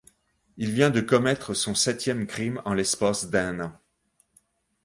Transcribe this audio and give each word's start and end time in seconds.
Il 0.57 0.71
vient 0.71 0.89
de 0.89 0.99
commettre 0.99 1.53
son 1.53 1.75
septième 1.75 2.25
crime 2.25 2.59
en 2.65 2.73
l'espace 2.73 3.29
d'un 3.29 3.59
an. 3.59 3.79